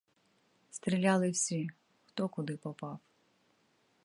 Стріляли 0.69 1.29
всі, 1.29 1.69
хто 2.05 2.29
куди 2.29 2.57
попав. 2.57 2.99